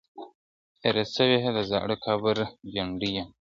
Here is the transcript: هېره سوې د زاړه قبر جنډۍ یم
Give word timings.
هېره 0.81 1.03
سوې 1.15 1.37
د 1.57 1.59
زاړه 1.69 1.95
قبر 2.05 2.37
جنډۍ 2.73 3.09
یم 3.15 3.27